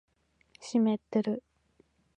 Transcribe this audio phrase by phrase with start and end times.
[0.59, 1.43] 湿ってる